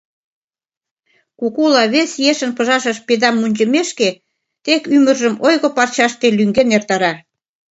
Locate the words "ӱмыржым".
4.95-5.35